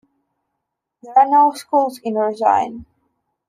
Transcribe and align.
There 1.03 1.13
are 1.15 1.29
no 1.29 1.51
schools 1.53 1.99
in 2.03 2.15
Rosine. 2.15 2.85